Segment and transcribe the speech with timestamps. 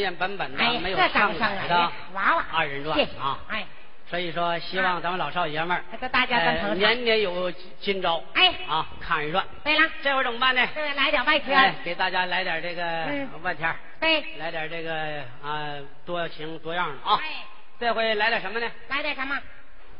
[0.00, 3.38] 原本本的哎，没有这上掌声载的啊，娃娃，二人转啊。
[3.48, 3.66] 哎，
[4.08, 6.38] 所以说，希望咱们老少爷们儿这大家。
[6.74, 8.22] 年年有今朝。
[8.34, 9.44] 哎啊，看二人转。
[9.64, 10.60] 对了，这会儿怎么办呢？
[10.96, 15.74] 来点外哎天，，给大家来点这个嗯外天儿对，来点这个啊
[16.04, 17.18] 多情多样的啊。
[17.22, 17.44] 哎，
[17.80, 18.70] 这回来点什么呢？
[18.88, 19.38] 来点什么？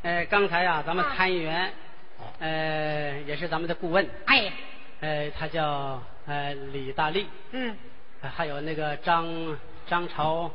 [0.03, 1.73] 呃，刚才啊，咱们啊参议员，
[2.39, 4.53] 呃，也是咱们的顾问，哎，
[5.01, 7.77] 呃，他叫呃李大力，嗯，
[8.21, 9.27] 呃还有那个张
[9.89, 10.51] 张朝，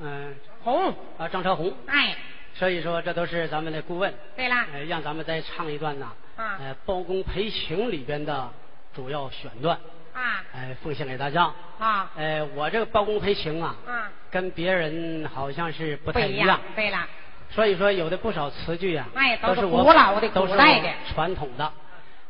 [0.00, 2.14] 嗯、红，啊张朝红，哎，
[2.54, 6.58] 所以说这都是咱们的顾问，对了，呃，让咱们再唱一段呐，啊。
[6.60, 8.50] 呃，包公赔情里边的
[8.94, 9.78] 主要选段，
[10.12, 10.44] 啊。
[10.52, 11.52] 呃，奉献给大家。
[11.78, 12.10] 啊。
[12.16, 16.60] 呃，我这个包公赔情啊，啊，跟别人好像是不不太一样。
[16.74, 17.06] 对了，
[17.50, 20.88] 所以说有的不少词句啊，哎都是我古老的都是古代的。
[21.12, 21.72] 传统的，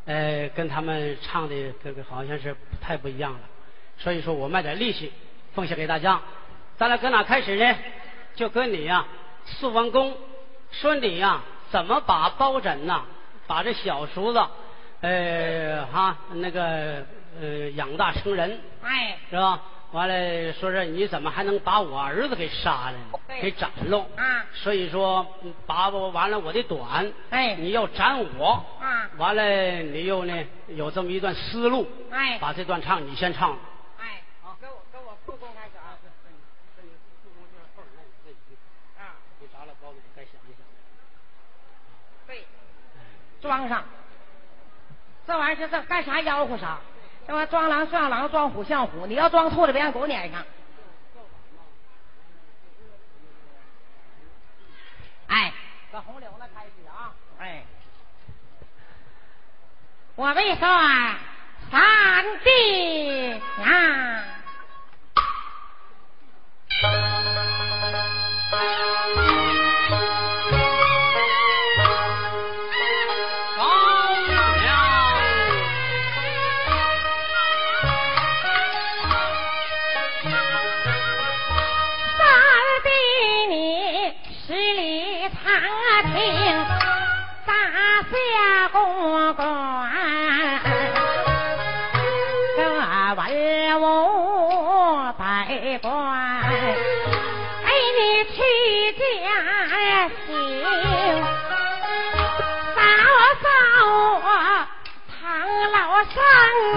[0.05, 3.39] 呃，跟他们唱的这个好像是太不一样了，
[3.97, 5.11] 所以说我卖点力气
[5.53, 6.21] 奉献给大家。
[6.77, 7.75] 咱俩搁哪开始呢？
[8.35, 9.05] 就搁你呀、
[9.45, 10.15] 塑完工，
[10.71, 13.03] 说你呀、怎么把包拯呐、
[13.47, 14.41] 把这小叔子，
[15.01, 17.05] 呃哈那个
[17.41, 19.61] 呃养大成人，哎，是吧？
[19.91, 23.19] 完了，说是你怎么还能把我儿子给杀了呢？
[23.41, 24.05] 给斩了。
[24.15, 29.43] 啊所以说，嗯把我完了我的短，哎你要斩我，啊完了
[29.81, 33.57] 你又呢有这么一段思路，哎把这段唱，你先唱。
[33.99, 34.21] 哎，
[34.61, 35.97] 给我给我故宫开始啊，
[38.99, 40.61] 啊，你炸了包子，你该想一想。
[42.27, 42.45] 对，
[43.41, 43.83] 装上，
[45.27, 46.79] 这玩意儿是这干啥吆喝啥？
[47.27, 50.43] 这玩意儿装狼像狼，装虎像虎，你要装兔子，别让狗撵上。
[55.27, 55.53] 哎，
[55.91, 57.13] 搁红柳那开始啊！
[57.37, 57.63] 哎，
[60.15, 60.67] 我为说
[61.69, 63.29] 三弟
[63.61, 64.23] 呀。
[86.01, 86.65] 听，
[87.45, 87.53] 大
[88.09, 89.41] 夏公馆，
[92.55, 92.59] 这
[93.77, 95.89] 文武百官，
[97.63, 97.67] 给
[97.97, 98.37] 你去
[98.93, 98.97] 家
[100.25, 100.27] 行。
[102.75, 102.77] 嫂
[103.41, 103.45] 嫂
[104.15, 104.27] 我
[105.19, 105.21] 唐
[105.71, 106.15] 老山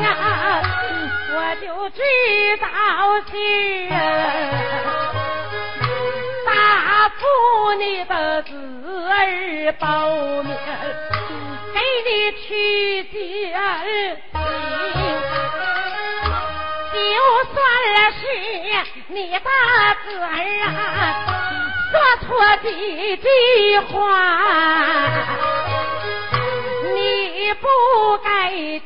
[0.04, 0.10] 啊，
[1.34, 2.00] 我就知
[2.60, 2.66] 道
[3.30, 3.32] 是
[6.44, 6.50] 大
[7.18, 7.20] 夫
[7.78, 8.50] 你的子
[9.78, 10.56] 包面，
[11.72, 12.10] 给你
[12.42, 13.04] 去
[13.52, 13.84] 家行。
[16.92, 16.98] 就
[17.52, 17.56] 算
[18.12, 18.20] 是
[19.08, 19.48] 你大
[20.04, 20.24] 子儿
[20.66, 20.68] 啊，
[21.90, 21.92] 说
[22.26, 22.28] 错
[22.62, 22.66] 几
[23.16, 23.26] 句
[23.78, 23.92] 话，
[26.94, 27.66] 你不
[28.22, 28.28] 该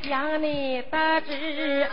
[0.09, 1.31] 将你的侄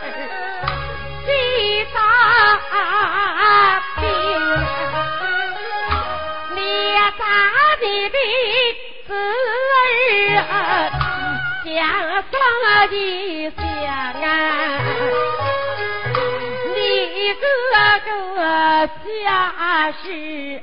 [12.86, 14.80] 的想啊。
[16.74, 17.46] 你哥
[18.04, 20.60] 哥下世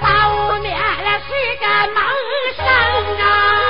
[0.00, 1.28] 包面是
[1.60, 1.96] 个盲
[2.56, 2.64] 生
[3.20, 3.63] 啊！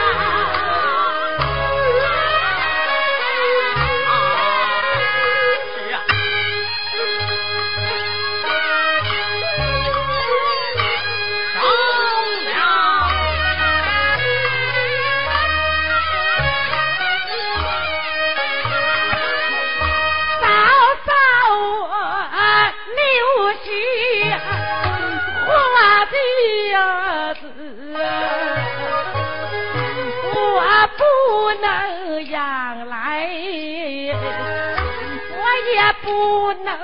[36.04, 36.76] 不能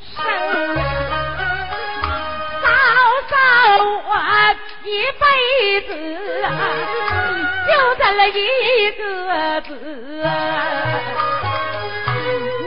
[0.00, 0.16] 生。
[2.62, 2.64] 嫂
[3.28, 3.34] 嫂
[4.06, 4.08] 我
[4.84, 4.88] 一
[5.18, 5.22] 辈
[5.88, 5.90] 子
[7.66, 8.38] 就这了一
[8.92, 9.00] 个
[9.62, 9.68] 字。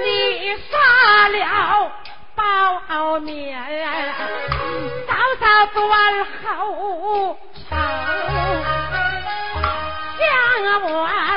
[0.04, 0.06] 你
[0.69, 0.71] 杀
[1.30, 1.38] 了
[2.36, 2.39] 包
[3.21, 3.31] 面，
[5.07, 5.44] 嫂嫂
[5.74, 5.81] 断
[6.44, 7.39] 后
[7.69, 7.71] 仇。
[10.19, 10.21] 像
[10.83, 10.86] 我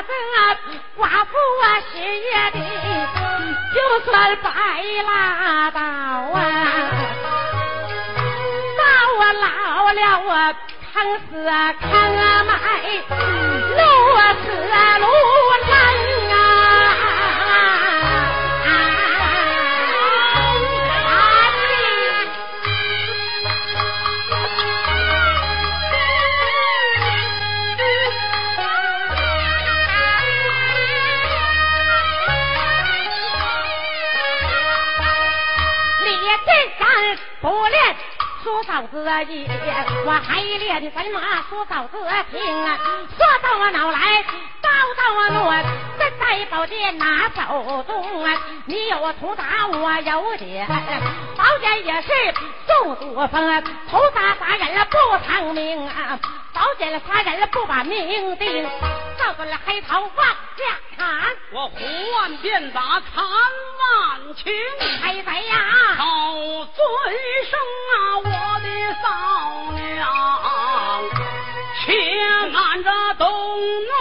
[0.07, 0.11] 这
[1.01, 1.31] 寡妇
[1.91, 2.57] 失业的，
[4.05, 4.49] 算白
[5.05, 6.39] 拉倒啊！
[8.77, 8.81] 到
[9.17, 9.45] 我老
[9.93, 10.29] 了，我
[10.93, 10.95] 坑
[11.29, 11.29] 死
[11.79, 11.85] 扛
[12.45, 12.51] 买，
[13.77, 13.79] 路
[14.43, 14.45] 死
[14.99, 15.05] 路
[38.77, 39.47] 嫂子也，
[40.05, 41.19] 我还练什么
[41.49, 41.97] 说嫂子
[42.29, 42.77] 听啊？
[43.09, 44.23] 说到我脑来，
[44.61, 45.63] 刀到我乱，
[45.97, 48.39] 身带宝剑拿手中啊！
[48.65, 50.67] 你有图打我有点，
[51.35, 52.07] 宝剑也是
[52.67, 56.19] 速度风，头打杀人了不偿命啊！
[56.53, 58.69] 宝剑杀人了不把命定，
[59.27, 60.63] 照个了黑头往下
[60.95, 61.77] 砍，我胡
[62.13, 64.45] 万鞭打砍万顷，
[65.03, 65.95] 黑贼呀！
[65.97, 66.33] 好
[66.63, 66.77] 尊
[67.49, 67.59] 声
[67.91, 68.29] 啊，我
[68.61, 68.67] 的
[69.03, 69.05] 嫂
[69.73, 70.07] 娘，
[71.85, 71.91] 且
[72.53, 73.91] 慢着动怒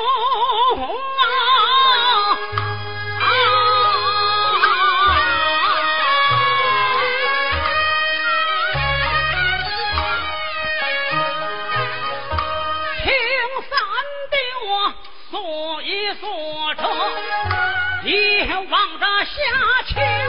[19.46, 20.25] 下去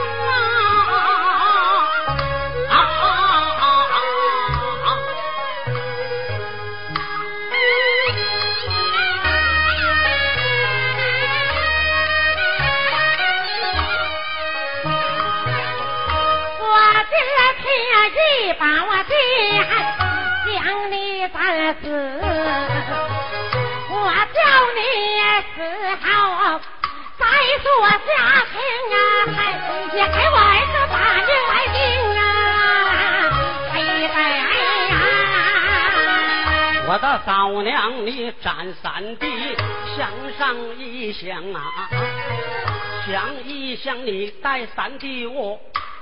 [44.48, 45.60] 待三弟我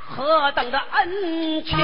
[0.09, 1.77] 何等的恩情，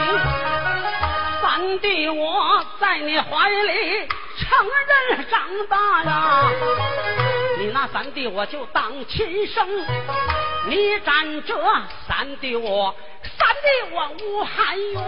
[1.43, 4.69] 三弟我在你怀里成
[5.09, 6.49] 人长大呀，
[7.59, 9.67] 你那三弟我就当亲生，
[10.69, 11.53] 你站这
[12.07, 12.95] 三弟我，
[13.25, 15.03] 三弟我无憾冤。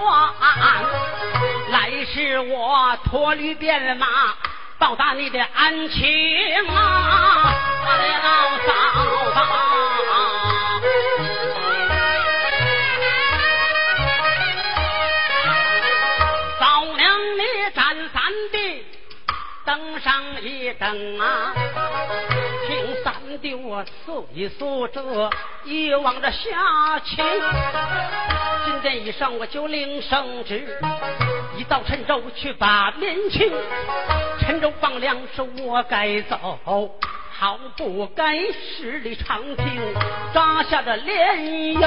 [1.71, 4.09] 来世我驮驴鞭马，
[4.77, 7.55] 报答你的恩情啊，
[7.87, 8.73] 我的老嫂
[9.31, 10.04] 子。
[20.79, 21.53] 等啊，
[22.67, 25.03] 听三弟我数一数这
[25.65, 27.25] 以往的下情。
[28.65, 30.79] 今天以上我就领圣旨，
[31.57, 33.53] 一到陈州去把民请。
[34.41, 36.59] 陈州放粮是我该走，
[37.37, 39.67] 好不该十里长亭
[40.33, 41.81] 扎下的连营。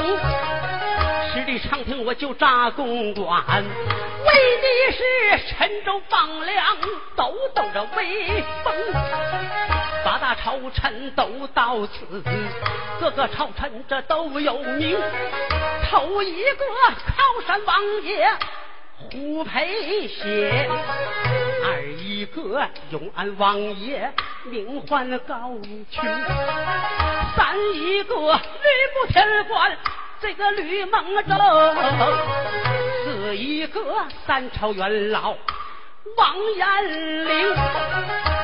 [1.32, 5.02] 十里长亭我就扎公馆，为的是
[5.48, 6.76] 陈州放粮
[7.16, 8.74] 抖抖着威风。
[10.04, 12.22] 八大朝臣都到此，
[13.00, 14.98] 各个朝臣这都有名。
[15.90, 16.64] 头一个
[17.06, 18.30] 靠山王爷
[18.98, 20.68] 胡培贤，
[21.64, 22.60] 二一个
[22.90, 24.12] 永安王爷
[24.44, 25.52] 名唤高
[25.92, 26.02] 俅，
[27.36, 29.78] 三一个吕布天官
[30.20, 31.38] 这个吕蒙正，
[33.04, 33.80] 四一个
[34.26, 35.36] 三朝元老。
[36.16, 37.54] 王延龄，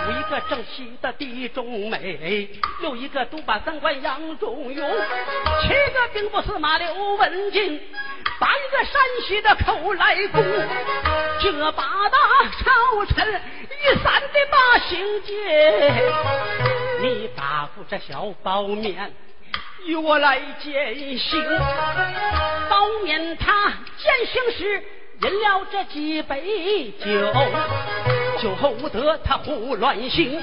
[0.06, 2.48] 五一个正西的狄中美，
[2.80, 4.90] 六一个独把三关杨仲勇，
[5.62, 7.80] 七个兵部司马刘文静，
[8.38, 10.42] 八个山西的寇来公，
[11.40, 12.18] 这八大
[12.58, 15.32] 朝臣与三的八行节，
[17.00, 19.10] 你答复这小包面。
[19.86, 21.42] 与我来践行，
[22.70, 24.82] 包面他践行时
[25.24, 27.08] 饮了这几杯酒，
[28.42, 30.38] 酒后无得他胡乱行。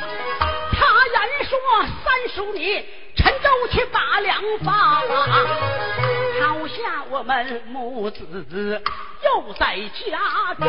[0.71, 1.59] 他言说
[2.03, 2.83] 三叔你
[3.15, 4.71] 陈州去把粮发，
[6.41, 8.81] 好下我们母子
[9.23, 10.67] 又在家中。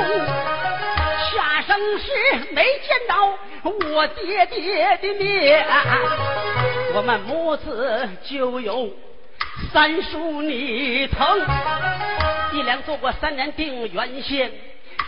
[1.31, 2.04] 下生时
[2.50, 3.33] 没见到
[3.64, 5.66] 我爹爹的面，
[6.95, 8.90] 我们母子就有
[9.73, 11.40] 三叔你疼。
[12.52, 14.52] 一两做过三年定远县，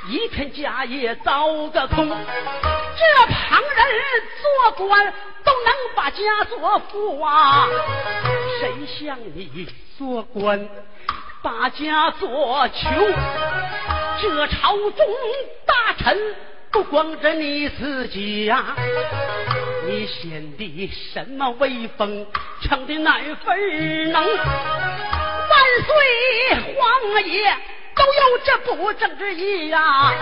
[0.08, 2.08] 一片家业遭个空。
[2.08, 4.02] 这旁人
[4.40, 5.12] 做官
[5.44, 7.68] 都能把家做富啊，
[8.60, 10.68] 谁像你做官
[11.42, 13.12] 把家做穷？
[14.22, 15.06] 这朝中
[15.66, 16.18] 大臣
[16.74, 18.74] 不光着你自己呀、
[19.86, 22.26] 你显的什么威风，
[22.62, 24.24] 逞的哪份能？
[24.24, 24.34] 万
[25.86, 25.94] 岁
[26.74, 27.56] 皇爷
[27.94, 30.12] 都有这不正之意呀、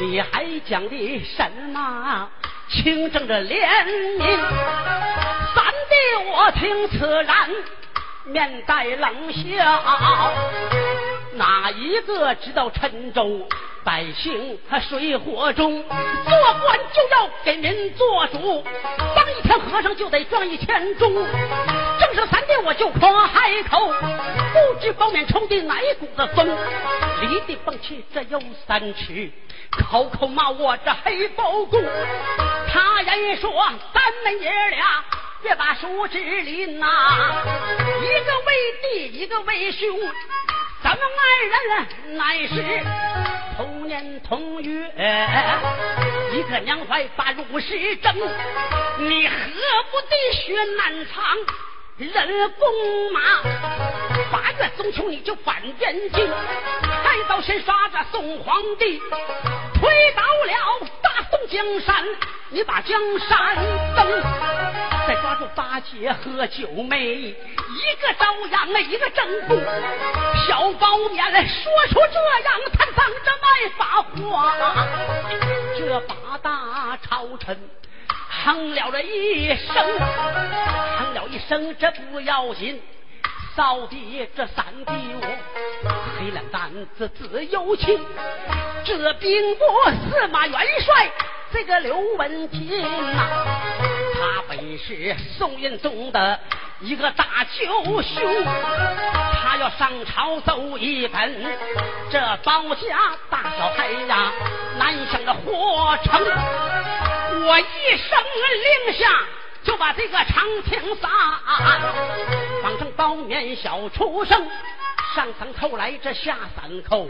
[0.00, 2.28] 你还讲的什么
[2.68, 3.86] 清正着廉
[4.18, 4.26] 明？
[5.54, 5.94] 三弟
[6.32, 7.48] 我听此然，
[8.24, 10.32] 面带冷笑。
[11.34, 13.46] 哪一个知道陈州
[13.84, 18.64] 百姓他水火中，做官就要给民做主，
[19.14, 21.12] 当一天和尚就得撞一天钟。
[21.14, 26.46] 正是三天我就夸海口，不知包面抽的哪一股子风，
[27.22, 29.30] 离地蹦起这有三尺，
[29.70, 31.82] 口口骂我这黑包公。
[32.72, 33.50] 他人说
[33.92, 35.04] 咱们爷俩。
[35.42, 36.86] 别把树枝林呐，
[38.00, 39.88] 一个为弟，一个为兄，
[40.82, 42.54] 咱们二人乃是
[43.56, 44.92] 同年同月，
[46.32, 48.12] 一个娘怀把入室争，
[48.98, 49.34] 你何
[49.90, 51.22] 不得学南昌
[51.98, 53.20] 人公马？
[54.32, 56.28] 八月中秋你就翻边境，
[57.04, 59.00] 开刀先杀这宋皇帝，
[59.74, 62.04] 推倒了大宋江山，
[62.48, 63.56] 你把江山
[63.94, 64.71] 登。
[65.06, 67.34] 再抓住八戒和九妹，一
[68.00, 69.60] 个朝阳啊，一个正宫，
[70.46, 72.94] 小包面说出这样他藏
[73.24, 74.54] 着卖法话。
[75.76, 77.58] 这八大朝臣
[78.44, 79.74] 哼了这一声，
[80.98, 82.80] 哼了一声，这不要紧。
[83.54, 85.28] 扫地这三弟我
[86.18, 88.00] 黑脸蛋子自有情，
[88.82, 89.64] 这兵部
[90.08, 91.10] 司马元帅
[91.52, 92.82] 这个刘文静
[93.14, 93.28] 呐。
[94.14, 96.38] 他本是宋仁宗的
[96.80, 98.44] 一个大舅兄，
[99.42, 101.44] 他要上朝奏一本，
[102.10, 104.32] 这包家大小太呀，
[104.78, 106.20] 南向的火城，
[107.46, 108.18] 我一声
[108.86, 109.10] 令下，
[109.64, 111.08] 就把这个长亭撒，
[112.62, 114.48] 放成包面小畜生，
[115.14, 117.06] 上三扣来这下三扣，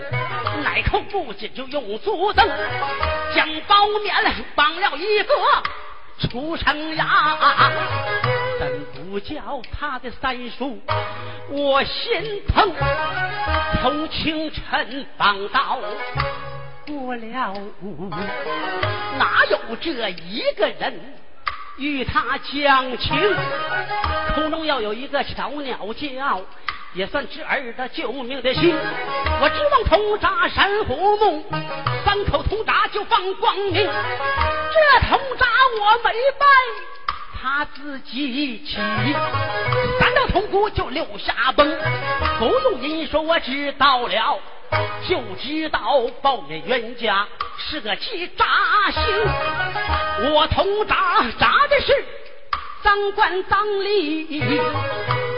[0.64, 2.48] 哪扣不紧就用足蹬，
[3.34, 4.14] 将包面
[4.54, 5.34] 绑了一个。
[6.18, 7.38] 出生呀，
[8.58, 10.80] 怎不叫他的三叔
[11.48, 12.72] 我心疼？
[13.80, 15.78] 从清晨绑到
[16.86, 18.08] 过了午，
[19.18, 20.94] 哪有这一个人
[21.76, 23.36] 与他讲情？
[24.34, 26.40] 空中要有一个小鸟叫。
[26.94, 28.76] 也算侄儿的救命的心，
[29.40, 31.42] 我指望头扎山虎木，
[32.04, 33.74] 三口通扎就放光明。
[33.74, 35.46] 这头扎
[35.80, 36.46] 我没拜，
[37.40, 38.76] 他自己起，
[39.98, 41.66] 三道铜鼓就留下崩。
[42.38, 44.38] 不用您说，我知道了，
[45.08, 45.80] 就知道
[46.20, 48.44] 包面冤家是个鸡扎
[48.90, 49.02] 星。
[50.34, 52.04] 我通扎扎的是
[52.82, 54.60] 赃官赃吏。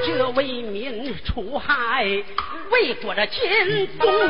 [0.06, 2.04] 这为民除害，
[2.70, 4.28] 为国这监宗，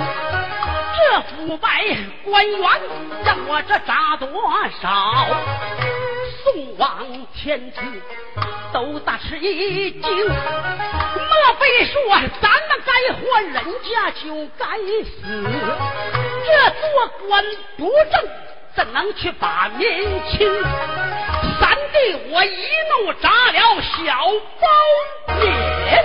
[0.96, 1.84] 这腐败
[2.24, 2.60] 官员
[3.24, 4.28] 让我这扎多
[4.80, 5.26] 少？
[6.44, 7.80] 宋王天子
[8.72, 10.34] 都大吃一惊，莫
[11.58, 12.02] 非说
[12.40, 15.22] 咱们该活，人家就该死？
[16.44, 17.44] 这做官
[17.76, 18.30] 不正，
[18.76, 19.88] 怎能去把民
[20.30, 20.48] 亲？
[21.94, 24.12] 三弟，我一怒扎了小
[24.60, 24.66] 包
[25.36, 26.04] 面，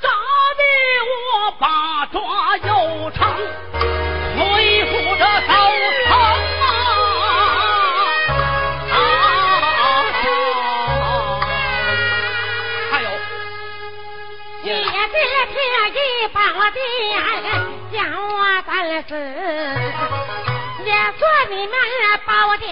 [0.00, 0.08] 扎
[0.56, 0.62] 的
[1.10, 3.36] 我八爪又长，
[4.36, 5.52] 对付着扫
[6.06, 6.16] 场
[6.60, 6.62] 啊！
[12.92, 13.08] 还有，
[14.62, 15.12] 姐姐天
[15.92, 15.96] 一
[16.28, 16.40] 宝
[16.70, 16.78] 殿，
[17.92, 18.70] 叫我咱
[19.08, 19.10] 是。
[21.16, 21.74] 也说你们
[22.26, 22.66] 包家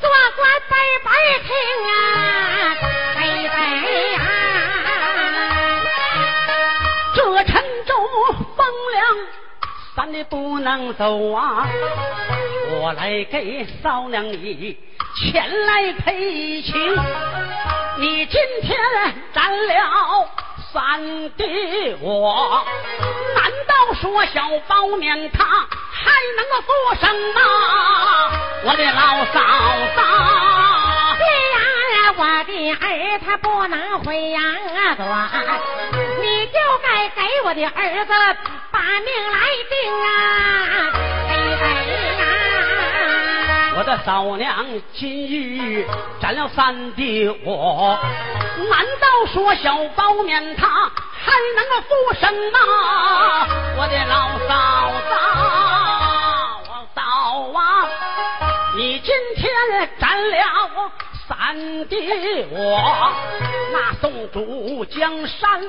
[0.00, 1.12] 做官本本
[1.46, 1.48] 清
[1.88, 1.90] 啊，
[3.14, 3.56] 对对
[4.16, 4.20] 啊！
[7.14, 7.52] 这陈
[7.84, 7.92] 州
[8.56, 9.04] 风凉，
[9.96, 11.68] 咱的不能走啊！
[12.70, 14.76] 我来给嫂娘你
[15.14, 16.74] 前来赔情，
[17.98, 18.76] 你今天
[19.32, 20.28] 斩了
[20.72, 22.66] 三弟我，
[23.34, 23.45] 难
[24.00, 25.44] 说小包面他？
[25.98, 26.68] 还能够复
[27.00, 27.40] 生吗？
[28.64, 29.40] 我的老嫂
[29.94, 29.98] 子，
[31.18, 31.24] 既
[31.54, 31.58] 然
[32.16, 32.84] 我的儿
[33.24, 34.42] 他不能回阳
[34.96, 35.08] 端，
[36.20, 38.12] 你就该给我的儿子
[38.70, 39.38] 把命来
[39.70, 39.74] 定
[40.04, 40.06] 啊！
[43.78, 45.86] 我的嫂娘今日
[46.20, 47.98] 斩了三弟我，
[48.68, 51.88] 难道说小包面他还能够复
[52.20, 52.58] 生吗
[61.46, 61.54] 三
[61.86, 63.12] 弟我，
[63.72, 65.62] 那宋主江山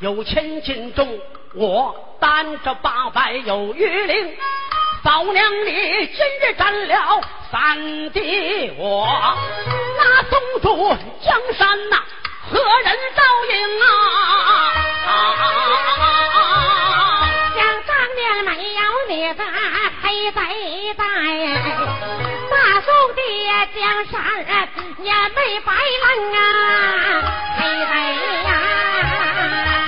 [0.00, 1.20] 有千斤重，
[1.52, 4.38] 我担着八百有余力，
[5.04, 7.20] 嫂娘你今日占了
[7.52, 9.06] 三弟我，
[9.98, 11.98] 那宋主江山呐，
[12.50, 13.86] 何人照应啊？
[17.54, 18.80] 想上面没有
[19.10, 19.44] 你的
[20.02, 20.77] 黑背。
[23.80, 24.20] 江山
[25.02, 26.42] 也没白浪啊！
[27.56, 27.92] 嘿嘿
[28.44, 28.50] 呀！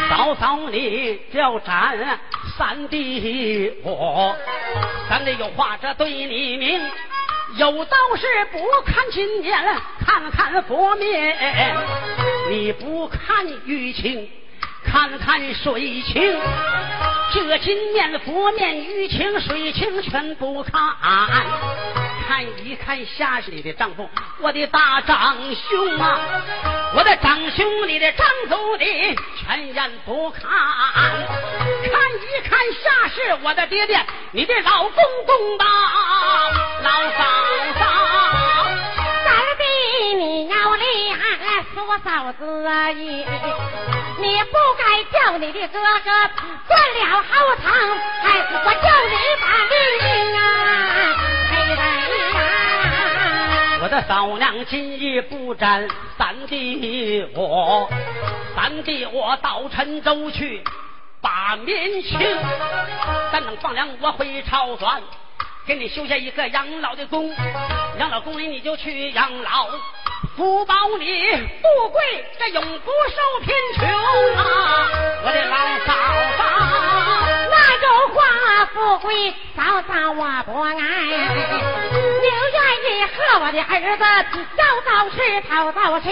[0.08, 2.20] 嫂嫂你叫斩
[2.56, 4.36] 三弟我，
[5.08, 6.80] 咱得有话这对你明。
[7.56, 9.58] 有道是不看金面，
[10.06, 11.36] 看看佛面。
[12.48, 14.30] 你不看玉清，
[14.84, 16.38] 看看水清。
[17.32, 20.96] 这金面、佛面、玉清、水清全不看。
[22.30, 24.08] 看一看下是你的丈夫，
[24.40, 26.20] 我的大长兄啊，
[26.94, 28.84] 我的长兄，你的长祖的
[29.36, 30.48] 全然不看。
[30.48, 35.64] 看一看下是我的爹爹，你的老公公吧，
[36.84, 37.24] 老嫂
[37.80, 37.84] 嫂。
[39.24, 39.64] 三弟，
[40.14, 41.18] 你要脸
[41.74, 43.26] 说嫂子啊，你
[44.20, 46.10] 你不该叫你的哥哥
[46.68, 47.74] 断了后堂，
[48.22, 48.26] 哎，
[48.64, 50.39] 我叫你把命令啊！
[54.08, 57.88] 嫂娘今日不沾三弟我，
[58.54, 60.62] 三弟我到陈州去。
[61.22, 62.18] 把民情，
[63.30, 65.02] 咱等放粮我回朝转，
[65.66, 67.30] 给你修下一个养老的宫，
[67.98, 69.10] 养老宫里你就去。
[69.12, 69.68] 养老，
[70.34, 71.30] 福保你
[71.60, 73.86] 富贵，这永不受贫穷
[74.36, 74.88] 啊！
[75.24, 75.92] 我的老嫂
[76.38, 76.42] 嫂。
[77.50, 82.09] 那种花富贵，嫂嫂我不爱。
[83.38, 84.04] 我的儿子
[84.56, 85.16] 要早吃，
[85.48, 86.08] 早早吃，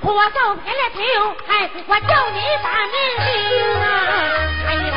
[0.00, 1.00] 火走偏了头，
[1.48, 2.94] 哎，我叫你把命
[3.26, 3.30] 令
[3.80, 3.84] 啊！
[4.66, 4.92] 哎呀！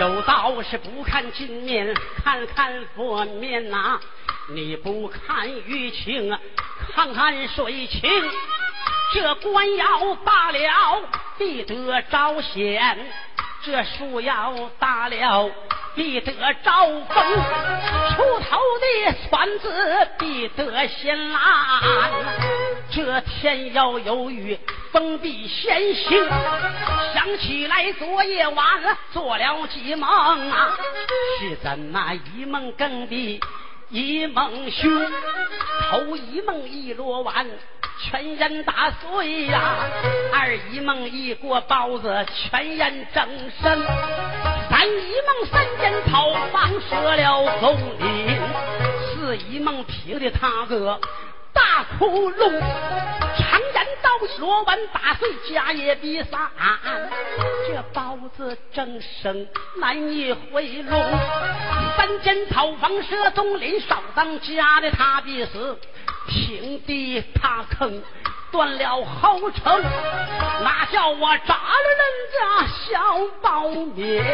[0.00, 3.98] 有道是不看金面，看看佛面呐、
[4.50, 6.38] 你不看玉情，
[6.94, 8.02] 看看水情。
[9.14, 11.02] 这官要大了，
[11.38, 12.94] 必得招贤；
[13.62, 15.50] 这树要大了，
[15.96, 16.32] 必得
[16.62, 17.24] 招风。
[18.14, 21.40] 出头的算子必得先拦。
[22.92, 24.58] 这天要有雨，
[24.92, 26.28] 风必先行。
[27.12, 30.08] 想起来昨夜晚做了几梦
[30.50, 30.76] 啊，
[31.40, 33.40] 是怎那一梦更比
[33.90, 35.12] 一梦凶？
[35.90, 37.46] 头一梦一落完，
[37.98, 39.88] 全然打碎呀、
[40.32, 43.26] 二一梦一锅包子，全然整
[43.62, 43.86] 身。
[44.68, 48.38] 三一梦三间草房折了狗林，
[49.14, 51.00] 四一梦劈的他个
[51.52, 52.60] 大窟窿，
[53.38, 56.38] 常言道落碗打碎家业比散，
[57.66, 59.46] 这包子正生
[59.78, 61.02] 难以回笼。
[61.96, 65.78] 三间草房折东林，少当家的他必死，
[66.26, 68.02] 平地踏坑。
[68.52, 69.82] 断了后程，
[70.62, 74.24] 哪叫我炸了人家小包面？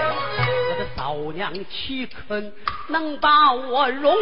[0.68, 2.52] 我的嫂娘岂肯
[2.88, 4.14] 能把我容？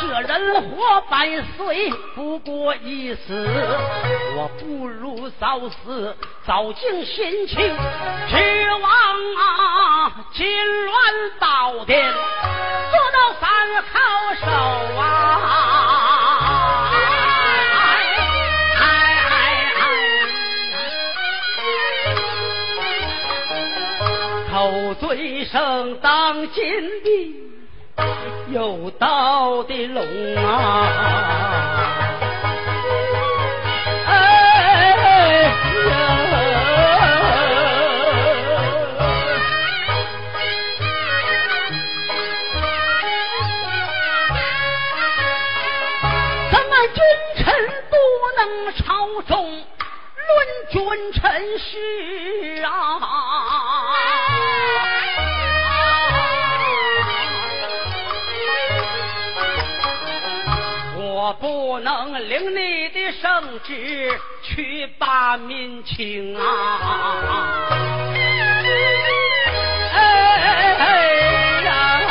[0.00, 3.48] 这人活百岁不过一死，
[4.36, 8.90] 我不如早死，早尽心情，指望
[9.36, 14.46] 啊金銮宝殿做到三好手
[15.00, 15.85] 啊！
[25.06, 26.64] 口嘴声当金
[27.04, 27.36] 的，
[28.52, 30.02] 有道的龙
[30.44, 30.88] 啊！
[34.08, 34.10] 哎
[35.88, 35.96] 呀！
[46.50, 47.00] 咱们君
[47.36, 47.44] 臣
[47.90, 47.94] 不
[48.36, 48.42] 能
[48.74, 48.84] 朝
[49.22, 49.64] 中论
[50.72, 51.22] 君臣
[51.60, 51.70] 事
[62.38, 67.66] 凭你的圣旨去把民情啊！
[69.94, 69.96] 哎
[71.64, 72.02] 呀！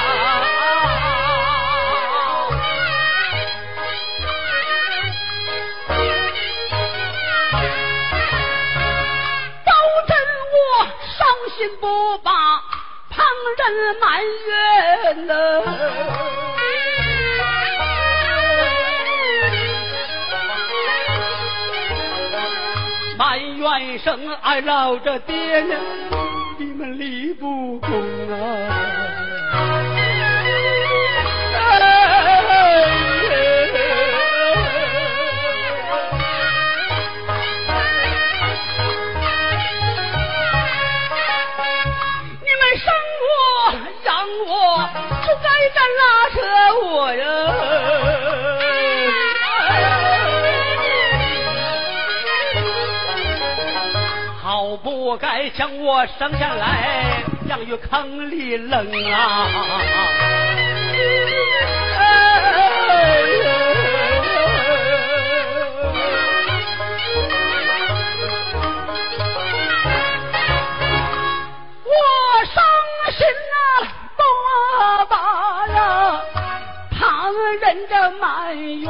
[9.64, 9.72] 保
[10.08, 10.18] 证
[10.56, 10.58] 我
[11.20, 11.22] 伤
[11.56, 12.32] 心不把，
[13.12, 13.24] 旁
[13.60, 13.64] 人
[14.02, 14.04] 埋
[14.48, 15.34] 怨呢。
[23.76, 25.78] 埋怨声俺绕着爹娘，
[26.58, 27.94] 你们理不公啊！
[42.40, 42.88] 你们生
[43.28, 43.28] 我
[44.06, 44.10] 养
[44.48, 44.90] 我，
[45.28, 46.40] 就该站拉扯
[46.86, 47.35] 我呀！
[55.16, 59.48] 不该将我生下来，养于坑里扔啊！
[71.86, 71.90] 我
[72.54, 72.62] 伤
[73.14, 73.26] 心
[73.56, 74.26] 啊，多
[75.06, 75.16] 大
[75.74, 76.20] 呀？
[76.92, 78.86] 旁人的埋怨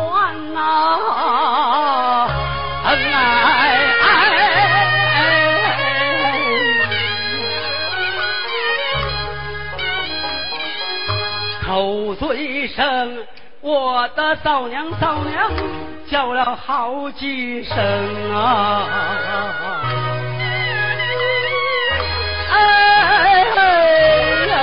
[0.55, 1.64] 呐，
[12.65, 13.25] 口嘴声，
[13.61, 15.51] 我的嫂娘嫂娘
[16.09, 17.75] 叫了好几声
[18.33, 18.89] 啊，
[22.51, 23.59] 哎哎
[24.47, 24.55] 呀。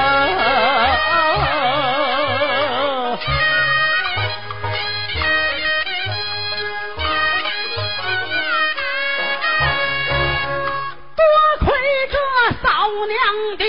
[11.17, 11.23] 多
[11.61, 11.69] 亏
[12.11, 12.17] 这
[12.62, 12.69] 嫂
[13.07, 13.17] 娘
[13.59, 13.62] 的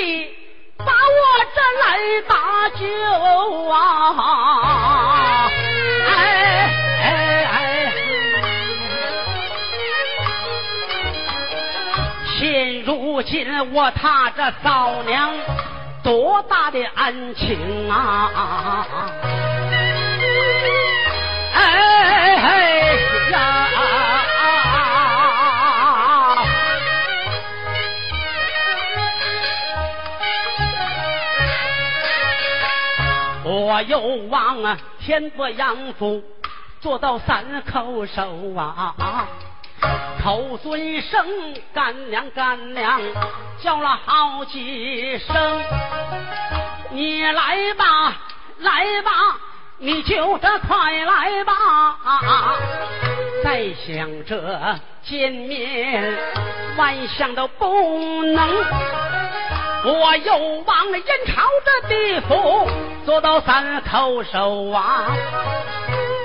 [0.80, 0.92] 把我
[1.54, 1.86] 这来
[2.28, 2.34] 打
[2.84, 5.50] 救啊！
[6.08, 6.12] 哎
[7.02, 7.06] 哎
[7.46, 7.92] 哎！
[12.40, 15.32] 现如今我踏着嫂娘
[16.04, 19.43] 多大的恩情啊！
[33.84, 36.24] 又望啊，天不养父，
[36.80, 38.96] 做到三口手啊，
[40.24, 41.26] 口尊声
[41.74, 43.02] 干娘干娘，
[43.62, 45.62] 叫了好几声，
[46.92, 48.16] 你来吧，
[48.60, 49.12] 来吧，
[49.80, 52.00] 你就得快来吧，
[53.44, 56.18] 再想着见面，
[56.78, 58.48] 万想都不能。
[59.86, 62.68] 我又往了阴曹的地府，
[63.06, 65.06] 做到三叩首啊，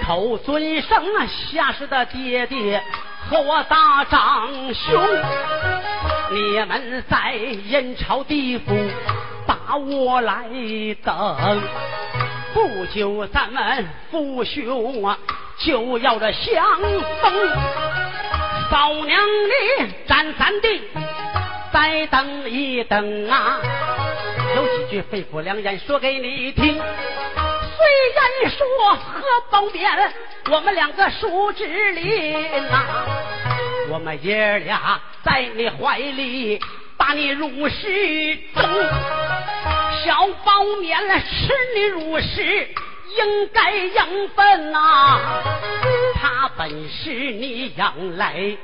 [0.07, 2.81] 口尊生啊，下世的爹爹
[3.29, 5.05] 和我大长兄，
[6.31, 8.77] 你们在阴曹地府
[9.45, 10.45] 把我来
[11.03, 11.61] 等，
[12.55, 15.19] 不久咱们父兄啊
[15.59, 16.65] 就要这相
[17.21, 17.33] 逢，
[18.71, 20.81] 嫂娘你站三地。
[21.73, 23.61] 再等一等啊，
[24.57, 26.75] 有几句肺腑良言说给你听。
[26.75, 29.91] 虽然说喝包面，
[30.51, 32.33] 我们两个叔侄邻
[32.71, 32.85] 呐，
[33.91, 36.61] 我们爷俩在你怀里
[36.97, 38.63] 把你入室中，
[40.05, 42.69] 小包面吃你入室
[43.17, 45.21] 应该养分呐，
[46.15, 48.57] 他本是你养来。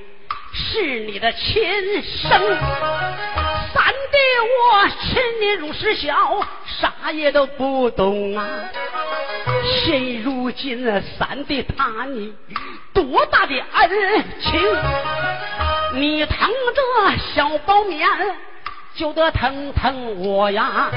[0.56, 4.16] 是你的亲生，三弟
[4.48, 6.46] 我吃你如是小，
[6.80, 8.46] 啥也都不懂啊。
[9.84, 12.32] 现如今三弟他你
[12.92, 14.60] 多大的恩情，
[15.94, 18.08] 你疼这小包面
[18.96, 20.90] 就得疼疼我呀。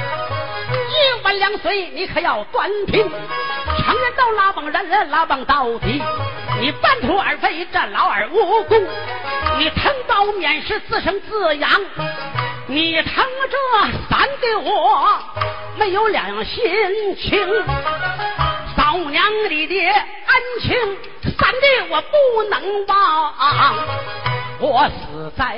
[0.70, 3.10] 一碗两水你可要端平，
[3.80, 6.02] 常人都拉帮人拉帮到底。
[6.60, 8.86] 你半途而废，这老而无功。
[9.58, 11.70] 你疼包面是自生自养，
[12.68, 13.58] 你疼这
[14.10, 15.20] 三弟我
[15.78, 17.48] 没有两样心情。
[18.76, 20.76] 嫂娘你的恩情，
[21.38, 23.34] 三弟我不能忘。
[24.60, 25.58] 我死在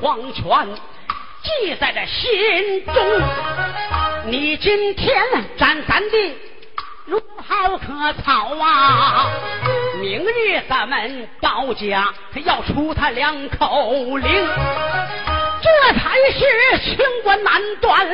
[0.00, 0.68] 黄泉，
[1.42, 2.94] 记在这心中。
[4.26, 5.22] 你今天
[5.56, 6.36] 斩三弟。
[7.06, 9.30] 如好可草啊！
[10.00, 14.48] 明日咱们到家，要出他两口灵，
[15.60, 18.06] 这才是清官难断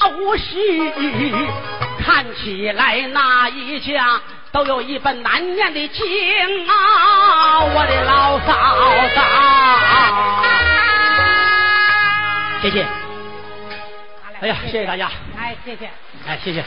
[0.00, 0.92] 藕续。
[2.04, 4.20] 看起来那一家
[4.52, 7.64] 都有一本难念的经啊！
[7.64, 8.52] 我的老嫂
[9.14, 9.20] 子，
[12.60, 12.86] 谢谢。
[14.40, 15.10] 哎呀，谢谢大家。
[15.36, 15.88] 哎，谢谢。
[16.26, 16.64] 哎，谢谢。